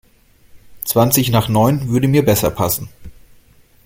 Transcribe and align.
Zwanzig 0.83 1.29
nach 1.29 1.47
neun 1.47 1.89
würde 1.89 2.07
mir 2.07 2.25
besser 2.25 2.49
passen. 2.49 2.89